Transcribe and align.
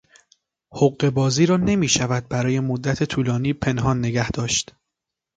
حقهبازی 0.71 1.45
را 1.45 1.57
نمیشود 1.57 2.27
برای 2.29 2.59
مدت 2.59 3.03
طولانی 3.03 3.53
پنهان 3.53 3.99
نگه 3.99 4.29
داشت. 4.31 4.71